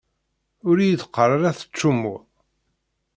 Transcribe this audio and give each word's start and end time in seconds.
Ur 0.67 0.77
iyi-d-qqaṛ 0.79 1.29
ara 1.37 1.57
teččummuḍ? 1.59 2.21